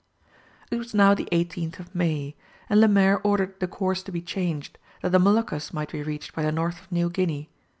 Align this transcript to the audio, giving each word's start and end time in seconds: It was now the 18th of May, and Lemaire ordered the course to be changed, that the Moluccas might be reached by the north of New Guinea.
It 0.71 0.77
was 0.77 0.95
now 0.95 1.13
the 1.13 1.29
18th 1.31 1.77
of 1.77 1.93
May, 1.93 2.35
and 2.71 2.81
Lemaire 2.81 3.21
ordered 3.23 3.59
the 3.59 3.67
course 3.67 4.01
to 4.01 4.11
be 4.11 4.19
changed, 4.19 4.79
that 5.03 5.11
the 5.11 5.19
Moluccas 5.19 5.73
might 5.75 5.91
be 5.91 6.01
reached 6.01 6.33
by 6.33 6.41
the 6.41 6.51
north 6.51 6.81
of 6.81 6.91
New 6.91 7.11
Guinea. 7.11 7.51